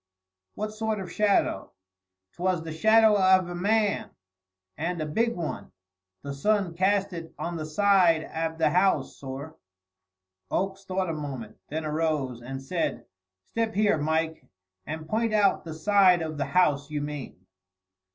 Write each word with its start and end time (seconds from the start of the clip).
"What 0.55 0.73
sort 0.73 0.99
of 0.99 1.09
a 1.09 1.11
shadow?" 1.11 1.73
"'Twas 2.33 2.63
the 2.63 2.71
shadow 2.71 3.15
av 3.17 3.47
a 3.47 3.53
man, 3.53 4.09
and 4.75 4.99
a 4.99 5.05
big 5.05 5.35
one. 5.35 5.71
The 6.23 6.33
sun 6.33 6.73
cast 6.73 7.13
it 7.13 7.31
on 7.37 7.55
the 7.55 7.67
side 7.67 8.23
av 8.23 8.57
the 8.57 8.71
house, 8.71 9.15
sorr." 9.19 9.57
Oakes 10.49 10.85
thought 10.85 11.11
a 11.11 11.13
moment, 11.13 11.59
then 11.67 11.85
arose 11.85 12.41
and 12.41 12.63
said: 12.63 13.05
"Step 13.51 13.75
here, 13.75 13.99
Mike, 13.99 14.43
and 14.87 15.07
point 15.07 15.33
out 15.35 15.65
the 15.65 15.73
side 15.75 16.23
of 16.23 16.39
the 16.39 16.45
house 16.47 16.89
you 16.89 17.01
mean." 17.01 17.45